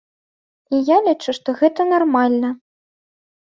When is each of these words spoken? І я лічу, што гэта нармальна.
І 0.77 0.79
я 0.87 0.97
лічу, 1.09 1.37
што 1.41 1.57
гэта 1.61 1.89
нармальна. 1.93 2.49